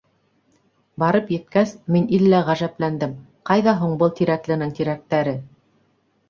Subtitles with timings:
[1.01, 3.13] Барып еткәс, мин иллә ғәжәпләндем:
[3.51, 5.37] ҡайҙа һуң был Тирәкленең тирәктәре?